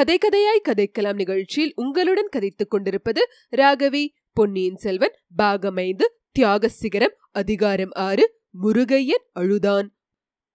[0.00, 3.20] கதை கதையாய் கதைக்கலாம் நிகழ்ச்சியில் உங்களுடன் கதைத்துக் கொண்டிருப்பது
[3.56, 6.02] ராகவி பொன்னியின் செல்வன் பாகமைந்து
[6.32, 9.99] தியாக சிகரம் அதிகாரம் ஆறு முருகையன் அழுதான்.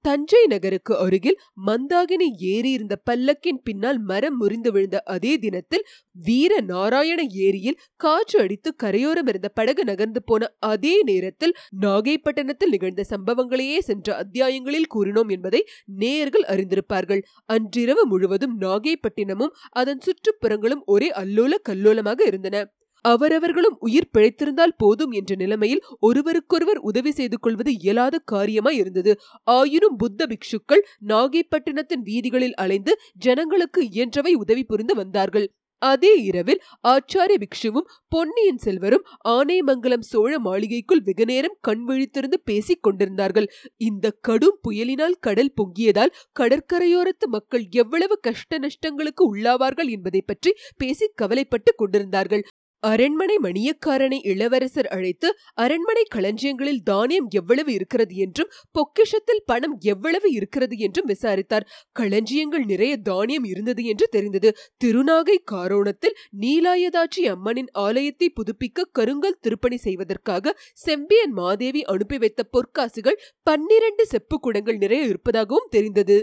[0.06, 5.86] தஞ்சை நகருக்கு அருகில் மந்தாகினி ஏரி இருந்த பல்லக்கின் பின்னால் மரம் முறிந்து விழுந்த அதே தினத்தில்
[6.25, 13.79] வீர நாராயண ஏரியில் காற்று அடித்து கரையோரம் இருந்த படகு நகர்ந்து போன அதே நேரத்தில் நாகைப்பட்டினத்தில் நிகழ்ந்த சம்பவங்களையே
[13.79, 15.62] சென்ற அத்தியாயங்களில் கூறினோம் என்பதை
[15.96, 17.24] நேயர்கள் அறிந்திருப்பார்கள்.
[17.50, 22.57] அன்றிரவு முழுவதும் நாகைப்பட்டினமும் அதன் சுற்றுப்புறங்களும் ஒரே அல்லோல கல்லோலமாக இருந்தன.
[23.05, 29.14] அவரவர்களும் உயிர் பிழைத்திருந்தால் போதும் என்ற நிலைமையில் ஒருவருக்கொருவர் உதவி செய்து கொள்வது இயலாத காரியமாய் இருந்தது.
[29.51, 35.47] ஆயினும் புத்த பிக்ஷுக்கள் நாகைப்பட்டினத்தின் வீதிகளில் அலைந்து ஜனங்களுக்கு இயன்றவை உதவி புரிந்து வந்தார்கள்.
[35.81, 43.47] அதே இரவில் ஆச்சாரிய பிக்ஷுவும் பொன்னியின் செல்வரும் ஆனைமங்கலம் சோழ மாளிகைக்குள் வெகுநேரம் கண் விழித்திருந்து பேசிக் கொண்டிருந்தார்கள்.
[43.88, 51.73] இந்த கடும் புயலினால் கடல் பொங்கியதால் கடற்கரையோரத்து மக்கள் எவ்வளவு கஷ்ட நஷ்டங்களுக்கு உள்ளாவார்கள் என்பதை பற்றி பேசி கவலைப்பட்டு
[51.75, 52.45] கொண்டிருந்தார்கள்.
[52.86, 61.06] அரண்மனை மணியக்காரனை இளவரசர் அழைத்து அரண்மனை களஞ்சியங்களில் தானியம் எவ்வளவு இருக்கிறது என்றும் பொக்கிஷத்தில் பணம் எவ்வளவு இருக்கிறது என்றும்
[61.06, 61.66] விசாரித்தார்.
[61.91, 64.52] களஞ்சியங்கள் நிறைய தானியம் இருந்தது என்று தெரிந்தது.
[64.83, 74.06] திருநாகை காரோணத்தில் நீலாயதாட்சி அம்மனின் ஆலயத்தை புதுப்பிக்க கருங்கல் திருப்பணி செய்வதற்காக செம்பியன் மாதேவி அனுப்பி வைத்த பொற்காசுகள் பன்னிரண்டு
[74.06, 76.17] செப்பு குடங்கள் நிறைய இருப்பதாகவும் தெரிந்தது.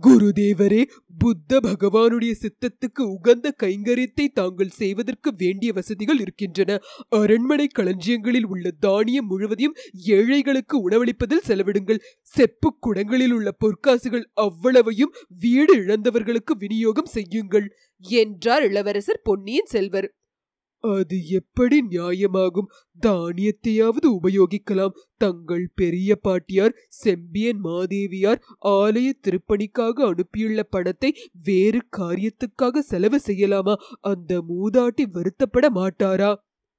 [0.00, 0.80] குருதேவரே
[1.18, 6.78] புத்த பகவானுடைய சித்தத்துக்கு உகந்த கைங்கரியத்தை தாங்கள் செய்வதற்கு வேண்டிய வசதிகள் இருக்கின்றன.
[7.08, 9.76] அரண்மனை களஞ்சியங்களில் உள்ள தானியம் முழுவதையும்
[10.16, 12.02] ஏழைகளுக்கு உணவளிப்பதில் செலவிடுங்கள்.
[12.34, 17.68] செப்பு குடங்களில் உள்ள பொற்காசுகள் அவ்வளவையும் வீடு இழந்தவர்களுக்கு விநியோகம் செய்யுங்கள்
[18.04, 20.10] என்றார் இளவரசர் பொன்னியின் செல்வர்.
[20.92, 22.70] அது எப்படி நியாயமாகும்?
[23.02, 24.94] தானியத்தையாவது உபயோகிக்கலாம்.
[25.16, 31.10] தங்கள் பெரிய பாட்டியார் செம்பியன் மாதேவியார் ஆலய திருப்பணிக்காக அனுப்பியுள்ள பணத்தை
[31.44, 33.74] வேறு காரியத்துக்காக செலவு செய்யலாமா?
[34.00, 36.34] அந்த மூதாட்டி வருத்தப்பட மாட்டாரா?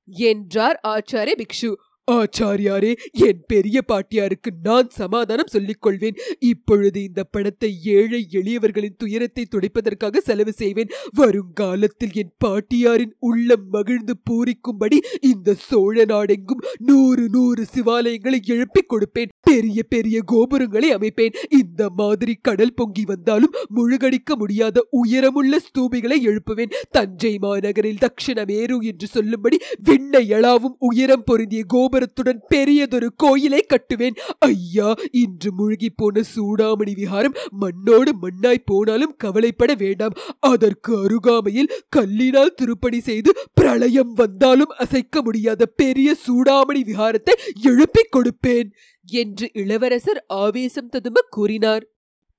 [0.08, 1.74] என்றார் ஆச்சாரிய பிக்ஷு.
[2.12, 10.20] ஆச்சாரியாரே என் பெரிய பாட்டியாருக்கு நான் சமாதானம் சொல்லிக் கொள்வேன் இப்பொழுது இந்த பணத்தை ஏழை எளியவர்களின் துயரத்தை துடைப்பதற்காக
[10.20, 10.92] செலவு செய்வேன்.
[11.16, 19.34] வருங்காலத்தில் என் பாட்டியாரின் உள்ளம் மகிழ்ந்து பூரிக்கும்படி இந்த சோழ நாடெங்கும் நூறு நூறு சிவாலயங்களை எழுப்பிக் கொடுப்பேன்.
[19.46, 21.36] பெரிய பெரிய கோபுரங்களை அமைப்பேன்.
[21.60, 26.74] இந்த மாதிரி கடல் பொங்கி வந்தாலும் முழுகடிக்க முடியாத உயரமுள்ள ஸ்தூபிகளை எழுப்புவேன்.
[26.92, 34.18] தஞ்சை மாநகரில் தட்சிணமேரு என்று சொல்லும்படி விண்ணை எழாவும் உயரம் பொருந்திய கோபுரத்துடன் பெரியதொரு கோயிலை கட்டுவேன்.
[34.40, 40.18] ஐயா இன்று முழுகி போன சூடாமணி விஹாரம் மண்ணோடு மண்ணாய் போனாலும் கவலைப்பட வேண்டாம்.
[40.52, 48.70] அதற்கு அருகாமையில் கல்லினால் திருப்பணி செய்து பிரளயம் வந்தாலும் அசைக்க முடியாத பெரிய சூடாமணி விஹாரத்தை எழுப்பிக் கொடுப்பேன்.
[49.06, 51.86] என்று இளவரசர் ஆவேசம் ததும்ப கூறினார்.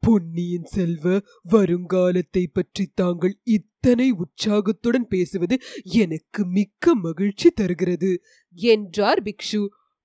[0.03, 1.21] பொன்னியின் செல்வ
[1.53, 8.23] வருங்காலத்தை பற்றி தாங்கள் இத்தனை உற்சாகத்துடன் பேசுவது எனக்கு மிக்க மகிழ்ச்சி தருகிறது
[8.57, 9.63] என்றார் பிக்ஷு.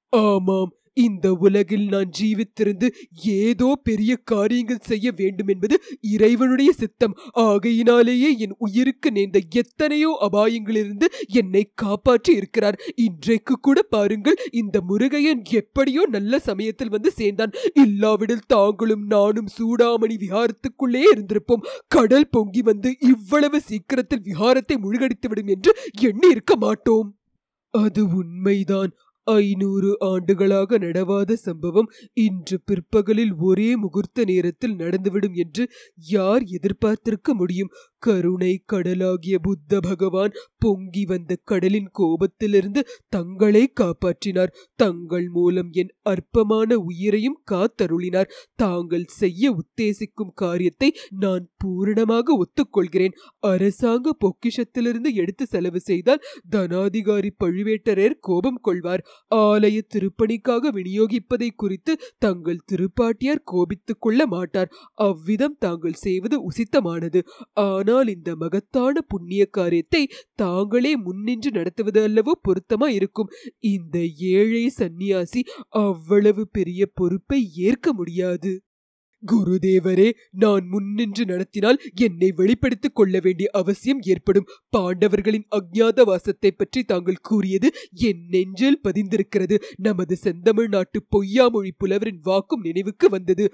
[0.10, 2.88] ஆமாம் இந்த உலகில் நான் ஜீவித்திருந்து
[3.24, 7.16] ஏதோ பெரிய காரியங்கள் செய்ய வேண்டும் என்பது இறைவனுடைய சித்தம்.
[7.32, 12.80] ஆகையினாலேயே என் உயிருக்கு நேர்ந்த எத்தனையோ அபாயங்களிலிருந்து என்னை காப்பாற்றி இருக்கிறார்.
[12.96, 17.56] இன்றைக்கு கூட பாருங்கள் இந்த முருகையன் எப்படியோ நல்ல சமயத்தில் வந்து சேர்ந்தான்.
[17.74, 21.66] இல்லாவிடில் தாங்களும் நானும் சூடாமணி விஹாரத்துக்குள்ளே இருந்திருப்போம்.
[21.88, 27.10] கடல் பொங்கி வந்து இவ்வளவு சீக்கிரத்தில் விஹாரத்தை முழுகடித்துவிடும் என்று எண்ணி இருக்க மாட்டோம்.
[27.74, 28.92] அது உண்மைதான்.
[29.28, 35.64] ஐநூறு ஆண்டுகளாக நடவாத சம்பவம் இன்று பிற்பகலில் ஒரே முகூர்த்த நேரத்தில் நடந்துவிடும் என்று
[36.08, 37.72] யார் எதிர்பார்த்திருக்க முடியும்?
[38.02, 44.54] கருணை கடலாகிய புத்த பகவான் பொங்கி வந்த கடலின் கோபத்திலிருந்து தங்களை காப்பாற்றினார்.
[44.76, 48.32] தங்கள் மூலம் என் அற்பமான உயிரையும் காத்தருளினார்.
[48.56, 53.16] தாங்கள் செய்ய உத்தேசிக்கும் காரியத்தை நான் பூரணமாக ஒத்துக்கொள்கிறேன்.
[53.40, 59.06] அரசாங்க பொக்கிஷத்திலிருந்து எடுத்து செலவு செய்தால் தனாதிகாரி பழுவேட்டரையர் கோபம் கொள்வார்.
[59.36, 64.72] ஆலய திருப்பணிக்காக விநியோகிப்பதை குறித்து தங்கள் திருப்பாட்டியார் கோபித்துக் கொள்ள மாட்டார்.
[64.94, 67.22] அவ்விதம் தாங்கள் செய்வது உசித்தமானது.
[67.54, 70.02] ஆனால் ஆனால் இந்த மகத்தான புண்ணிய காரியத்தை
[70.36, 73.32] தாங்களே முன்னின்று நடத்துவது அல்லவோ பொருத்தமா இருக்கும்.
[73.72, 73.98] இந்த
[74.32, 75.42] ஏழை சந்நியாசி
[75.82, 78.52] அவ்வளவு பெரிய பொறுப்பை ஏற்க முடியாது.
[79.24, 84.48] குருதேவரே நான் முன்னின்று நடத்தினால் என்னை வெளிப்படுத்திக் கொள்ள வேண்டிய அவசியம் ஏற்படும்.
[84.78, 87.70] பாண்டவர்களின் அஜ்ஞாத வாசத்தை பற்றி தாங்கள் கூறியது
[88.02, 89.58] என் நெஞ்சில் பதிந்திருக்கிறது.
[89.78, 93.46] நமது செந்தமிழ் நாட்டு பொய்யாமொழி புலவரின் வாக்கும் நினைவுக்கு வந்தது.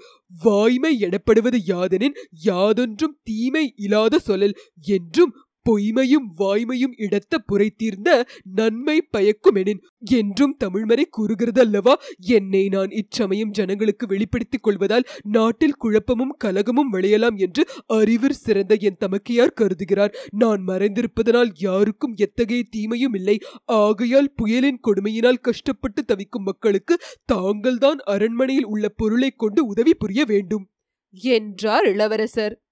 [0.42, 4.56] வாய்மை எனப்படுவது யாதெனின் யாதொன்றும் தீமை இல்லாத சொல்லல்
[4.88, 9.80] என்றும் பொய்மையும் வாய்மையும் இடத்த புரைத்தீர்ந்த நன்மை பயக்குமெனின்.
[9.98, 11.92] என்றும் தமிழ்மறை கூறுகிறதல்லவா?
[12.20, 19.54] என்னை நான் இச்சமயம் ஜனங்களுக்கு வெளிப்படுத்திக் கொள்வதால் நாட்டில் குழப்பமும் கலகமும் விளையலாம் என்று அறிவிற் சிறந்த என் தமக்கையார்
[19.60, 20.14] கருதுகிறார்.
[20.30, 23.38] நான் மறைந்திருப்பதனால் யாருக்கும் எத்தகைய தீமையும் இல்லை.
[23.64, 30.68] ஆகையால் புயலின் கொடுமையினால் கஷ்டப்பட்டு தவிக்கும் மக்களுக்கு தாங்கள்தான் அரண்மனையில் உள்ள பொருளைக் கொண்டு உதவி புரிய வேண்டும்.
[31.10, 32.62] என்றார் இளவரசர்.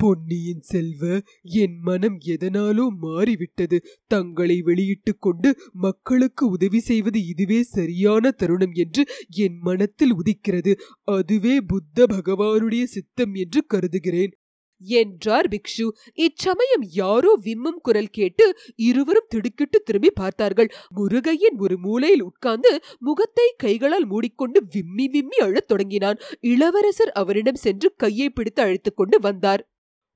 [0.00, 3.78] பொன்னியின் செல்வ என் மனம் எதனாலோ மாறிவிட்டது.
[4.06, 9.04] தங்களை வெளியிட்டுக் கொண்டு மக்களுக்கு உதவி செய்வது இதுவே சரியான தருணம் என்று
[9.36, 10.74] என் மனத்தில் உதிக்கிறது.
[11.04, 14.32] அதுவே புத்த பகவானுடைய சித்தம் என்று கருதுகிறேன்.
[14.80, 15.88] என்றார் பிக்ஷு.
[16.14, 20.70] இச்சமயம் யாரோ விம்மும் குரல் கேட்டு இருவரும் திடுக்கிட்டு திரும்பி பார்த்தார்கள்.
[20.96, 26.20] முருகையின் ஒரு மூலையில் உட்கார்ந்து முகத்தை கைகளால் மூடிக்கொண்டு விம்மி விம்மி அழத் தொடங்கினான்.
[26.40, 29.64] இளவரசர் அவரிடம் சென்று கையை பிடித்து அழைத்துக் கொண்டு வந்தார்.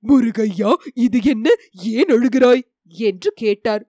[0.05, 1.47] முருகையா இது என்ன?
[1.93, 2.63] ஏன் அழுகிறாய்?
[3.05, 3.85] என்று கேட்டார்.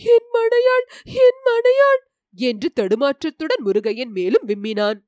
[0.00, 0.86] என் மனையாள்
[1.24, 2.00] என் மனையாள்!
[2.38, 4.98] என்று தடுமாற்றத்துடன் முருகையன் மேலும் விம்மினான்.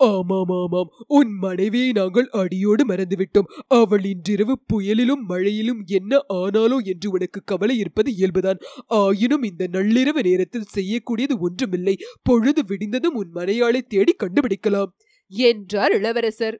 [0.00, 0.90] ஆமாம் ஆமாம்.
[1.08, 3.48] உன் மனைவியை நாங்கள் அடியோடு மறந்துவிட்டோம்.
[3.74, 8.60] அவள் இன்றிரவு புயலிலும் மழையிலும் என்ன ஆனாலோ என்று உனக்கு கவலை இருப்பது இயல்புதான்.
[9.00, 11.94] ஆயினும் இந்த நள்ளிரவு நேரத்தில் செய்யக்கூடியது ஒன்றுமில்லை.
[12.22, 14.92] பொழுது விடிந்ததும் உன் மனையாளை தேடி கண்டுபிடிக்கலாம்
[15.32, 16.58] என்றார் இளவரசர்.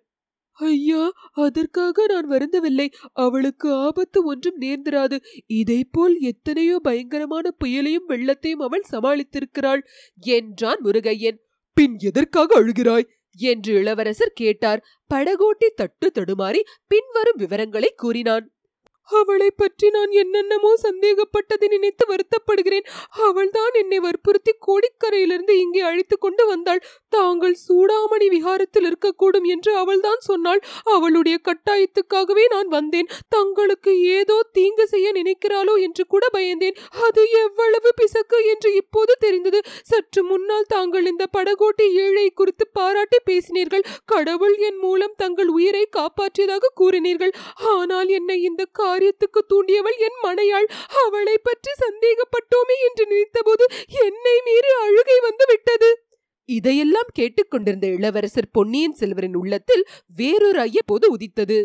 [0.61, 2.89] ஐயா அதற்காக நான் வருந்தவில்லை.
[3.13, 5.17] அவளுக்கு ஆபத்து ஒன்றும் நேர்ந்திராது.
[5.55, 9.81] இதைப்போல் எத்தனையோ பயங்கரமான புயலையும் வெள்ளத்தையும் அவள் சமாளித்திருக்கிறாள்
[10.21, 11.39] என்றான் முருகையன்.
[11.73, 13.09] பின் எதற்காக அழுகிறாய்?
[13.37, 14.85] என்று இளவரசர் கேட்டார்.
[15.15, 18.53] படகோட்டி தட்டு தடுமாறி பின்வரும் விவரங்களை கூறினான்.
[19.19, 22.87] அவளை பற்றி நான் என்னென்னமோ சந்தேகப்பட்டதை நினைத்து வருத்தப்படுகிறேன்.
[23.27, 26.83] அவள்தான் என்னை வற்புறுத்தி கோடிக்கரையிலிருந்து இங்கே அழைத்து கொண்டு வந்தாள்.
[27.09, 30.63] தாங்கள் சூடாமணி விகாரத்தில் இருக்கக்கூடும் என்று அவள்தான் சொன்னாள்.
[30.95, 33.11] அவளுடைய கட்டாயத்துக்காகவே நான் வந்தேன்.
[33.37, 36.79] தங்களுக்கு ஏதோ தீங்கு செய்ய நினைக்கிறாளோ என்று கூட பயந்தேன்.
[37.07, 39.61] அது எவ்வளவு பிசக்கு என்று இப்போது தெரிந்தது.
[39.91, 43.87] சற்று முன்னால் தாங்கள் இந்த படகோட்டி ஏழை குறித்து பாராட்டி பேசினீர்கள்.
[44.05, 47.35] கடவுள் என் மூலம் தங்கள் உயிரை காப்பாற்றியதாக கூறினீர்கள்.
[47.75, 48.63] ஆனால் என்னை இந்த
[49.01, 50.69] காரியத்துக்கு தூண்டியவள் என் மனையாள்.
[51.03, 53.65] அவளை பற்றி சந்தேகப்பட்டோமே என்று நினைத்தபோது
[54.05, 55.91] என்னை மீறி அழுகை வந்து விட்டது
[56.49, 59.85] இதையெல்லாம் கேட்டுக்கொண்டிருந்த இளவரசர் பொன்னியின் செல்வரின் உள்ளத்தில்
[60.17, 61.59] வேறொரு ஐயப்போது உதித்தது.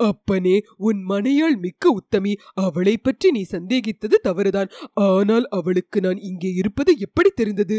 [0.00, 0.54] அப்பனே
[0.86, 2.32] உன் மனையாள் மிக்க உத்தமி.
[2.64, 4.70] அவளை பற்றி நீ சந்தேகித்தது தவறுதான்.
[5.10, 7.78] ஆனால் அவளுக்கு நான் இங்கே இருப்பது எப்படி தெரிந்தது?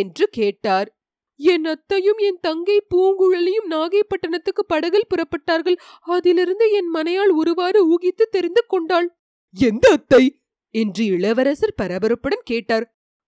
[0.00, 0.88] என்று கேட்டார்.
[1.40, 5.78] என் அத்தையும் என் தங்கை பூங்குழலியும் நாகைப்பட்டினத்துக்கு படகில் புறப்பட்டார்கள்.
[6.00, 9.08] அதிலிருந்து என் மனையால் ஒருவாறு ஊகித்து தெரிந்து கொண்டாள்.
[9.54, 10.24] எந்த அத்தை?
[10.74, 12.86] என்று இளவரசர் பரபரப்புடன் கேட்டார்.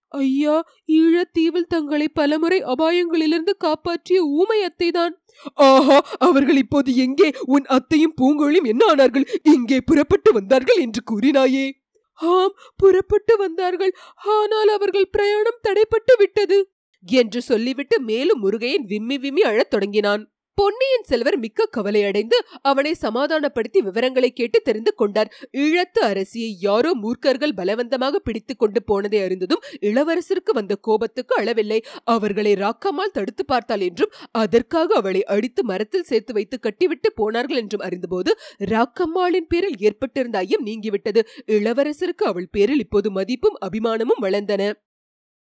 [0.09, 5.14] ஐயா ஈழத்தீவில் தங்களை பலமுறை அபாயங்களிலிருந்து காப்பாற்றிய ஊமை அத்தைதான்.
[5.55, 7.29] ஆஹா அவர்கள் இப்போது எங்கே?
[7.47, 9.26] உன் அத்தையும் பூங்கோழியும் என்ன ஆனார்கள்?
[9.43, 11.67] இங்கே புறப்பட்டு வந்தார்கள் என்று கூறினாயே.
[12.14, 13.93] ஆம் புறப்பட்டு வந்தார்கள்.
[14.14, 16.59] ஆனால் அவர்கள் பிரயாணம் தடைப்பட்டு விட்டது.
[17.06, 20.26] என்று சொல்லிவிட்டு மேலும் முருகையன் விம்மி விம்மி அழத் தொடங்கினான்.
[20.54, 25.32] பொன்னியின் செல்வர் மிக்க கவலையடைந்து அவனை சமாதானப்படுத்தி விவரங்களை கேட்டு தெரிந்து கொண்டார்.
[25.52, 31.82] ஈழத்து அரசியை யாரோ மூர்க்கர்கள் பலவந்தமாக பிடித்து கொண்டு போனதை அறிந்ததும் இளவரசருக்கு வந்த கோபத்துக்கு அளவில்லை.
[32.04, 38.38] அவர்களை ராக்கம்மாள் தடுத்து பார்த்தாள் என்றும் அதற்காக அவளை அடித்து மரத்தில் சேர்த்து வைத்து கட்டிவிட்டு போனார்கள் என்றும் அறிந்தபோது
[38.58, 41.22] ராக்கம்மாளின் பேரில் ஏற்பட்டிருந்த ஐயம் நீங்கிவிட்டது.
[41.46, 44.73] இளவரசருக்கு அவள் பேரில் இப்போது மதிப்பும் அபிமானமும் வளர்ந்தன.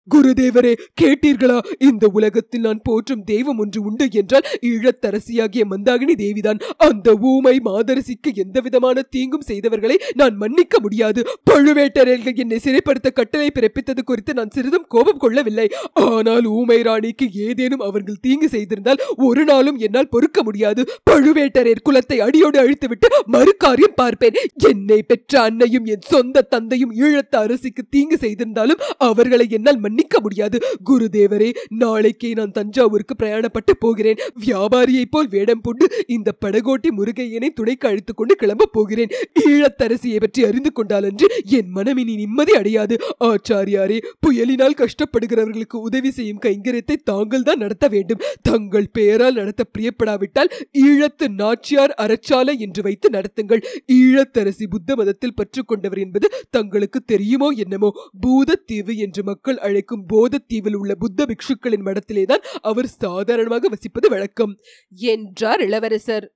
[0.08, 1.56] குருதேவரே கேட்டீர்களா?
[1.88, 6.60] இந்த உலகத்தில் நான் போற்றும் தெய்வம் ஒன்று உண்டு என்றால் ஈழத்தரசியாகிய மந்தாகினி தேவிதான்.
[6.86, 11.20] அந்த ஊமை மாதரசிக்கு எந்த விதமான தீங்கும் செய்தவர்களை நான் மன்னிக்க முடியாது.
[11.50, 15.68] பழுவேட்டரையர்கள் என்னை சிறைப்படுத்த கட்டளை பிறப்பித்தது குறித்து நான் சிறிதும் கோபம் கொள்ளவில்லை.
[16.08, 20.84] ஆனால் ஊமை ராணிக்கு ஏதேனும் அவர்கள் தீங்கு செய்திருந்தால் ஒரு நாளும் என்னால் பொறுக்க முடியாது.
[21.10, 24.38] பழுவேட்டரையர் குலத்தை அடியோடு அழித்துவிட்டு மறுகாரியம் பார்ப்பேன்.
[24.70, 30.56] என்னை பெற்ற அன்னையும் என் சொந்த தந்தையும் ஈழத்து அரசிக்கு தீங்கு செய்திருந்தாலும் அவர்களை என்னால் மன்னிக்க முடியாது.
[30.90, 31.50] குருதேவரே
[31.82, 34.18] நாளைக்கே நான் தஞ்சாவூருக்கு பிரயாணப்பட்டு போகிறேன்.
[34.46, 39.12] வியாபாரியைப் போல் வேடம் பூண்டு இந்த படகோட்டி முருகையனை துணைக்கு அழைத்துக் கொண்டு கிளம்பப் போகிறேன்.
[39.48, 41.26] ஈழத்தரசியை பற்றி அறிந்து கொண்டாலன்று
[41.58, 42.96] என் மனமினி நிம்மதி அடையாது.
[43.24, 48.22] ஆச்சாரியாரே புயலினால் கஷ்டப்படுகிறவர்களுக்கு உதவி செய்யும் கைங்கரியத்தை தாங்கள் தான் நடத்த வேண்டும்.
[48.42, 50.52] தங்கள் பெயரால் நடத்த பிரியப்படாவிட்டால்
[50.84, 53.64] ஈழத்து நாச்சியார் அறச்சாலை என்று வைத்து நடத்துங்கள்.
[53.92, 57.92] ஈழத்தரசி புத்த மதத்தில் பற்று கொண்டவர் என்பது தங்களுக்கு தெரியுமோ என்னமோ?
[58.26, 64.58] பூதத்தீவு என்று மக்கள் அழை கிடைக்கும் போதத்தீவில் உள்ள புத்த பிக்ஷுக்களின் மடத்திலேதான் அவர் சாதாரணமாக வசிப்பது வழக்கம்.
[64.94, 66.34] என்றார் இளவரசர்.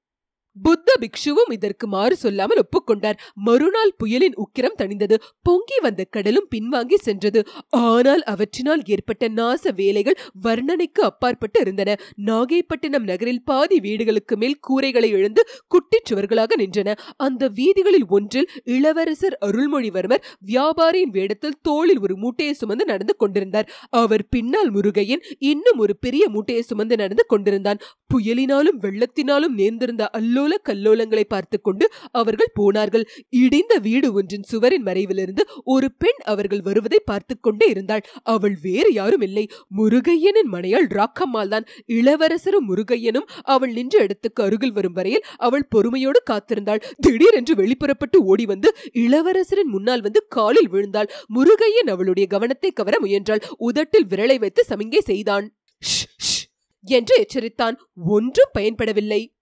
[0.63, 3.15] புத்த பிக்ஷுவும் இதற்கு மாறு சொல்லாமல் ஒப்புக்கொண்டார்.
[3.35, 5.15] மறுநாள் புயலின் உக்கிரம் தணிந்தது.
[5.43, 7.47] பொங்கி வந்த கடலும் பின்வாங்கி சென்றது.
[7.69, 11.97] ஆனால் அவற்றினால் ஏற்பட்ட நாச வேலைகள் வர்ணனைக்கு அப்பாற்பட்டு இருந்தன.
[12.27, 16.95] நாகைப்பட்டினம் நகரில் பாதி வீடுகளுக்கு மேல் கூரைகளை எழுந்து குட்டிச் சுவர்களாக நின்றன.
[17.17, 23.71] அந்த வீதிகளில் ஒன்றில் இளவரசர் அருள்மொழிவர்மர் வியாபாரியின் வேடத்தில் தோளில் ஒரு மூட்டையை சுமந்து நடந்து கொண்டிருந்தார்.
[23.91, 27.79] அவர் பின்னால் முருகையன் இன்னும் ஒரு பெரிய மூட்டையை சுமந்து நடந்து கொண்டிருந்தான்.
[28.15, 33.09] புயலினாலும் வெள்ளத்தினாலும் நேர்ந்திருந்த அல்லோ அல்லோல கல்லோலங்களை பார்த்து கொண்டு அவர்கள் போனார்கள்.
[33.31, 38.05] இடிந்த வீடு ஒன்றின் சுவரின் மறைவிலிருந்து ஒரு பெண் அவர்கள் வருவதை பார்த்து கொண்டே இருந்தாள்.
[38.23, 44.93] அவள் வேறு யாரும் இல்லை முருகையனின் மனையாள் ராக்கம்மாள் தான் இளவரசரும் முருகையனும் அவள் நின்ற இடத்துக்கு அருகில் வரும்
[44.93, 46.83] வரையில் அவள் பொறுமையோடு காத்திருந்தாள்.
[47.01, 51.11] திடீரென்று வெளிப்புறப்பட்டு ஓடி வந்து இளவரசரின் முன்னால் வந்து காலில் விழுந்தாள்.
[51.35, 53.45] முருகையன் அவளுடைய கவனத்தை கவர முயன்றாள்.
[53.59, 55.57] உதட்டில் விரலை வைத்து சமிங்கை செய்தான்.
[56.85, 57.77] என்று எச்சரித்தான்.
[58.07, 59.34] ஒன்றும் பயன்படவில்லை.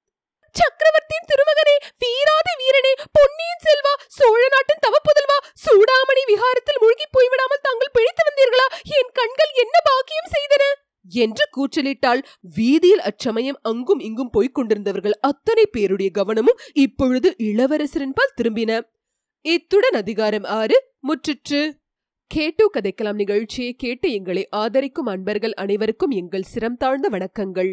[0.54, 8.22] சக்கரவர்த்தியின் திருமகனே வீராத வீரனே பொன்னியின் செல்வா சோழ நாட்டின் தவப்புதல்வா சூடாமணி விஹாரத்தில் மூழ்கி போய்விடாமல் தாங்கள் பிழைத்து
[8.28, 8.66] வந்தீர்களா?
[8.98, 10.64] என் கண்கள் என்ன பாக்கியம் செய்தன?
[11.08, 12.20] என்று கூச்சலிட்டாள்.
[12.40, 18.80] வீதியில் அச்சமயம் அங்கும் இங்கும் போய்க் கொண்டிருந்தவர்கள் அத்தனை பேருடைய கவனமும் இப்பொழுது இளவரசரின் பால் திரும்பின.
[19.44, 20.76] இத்துடன் அதிகாரம் ஆறு
[21.08, 21.62] முற்றிற்று.
[22.26, 27.72] கேட்டு கதைக்கலாம் நிகழ்ச்சியை கேட்டு எங்களை ஆதரிக்கும் அன்பர்கள் அனைவருக்கும் எங்கள் சிரம் தாழ்ந்த வணக்கங்கள்.